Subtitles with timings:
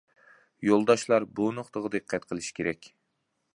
[0.69, 2.93] يولداشلار بۇ نۇقتىغا دىققەت قىلىشى كېرەك.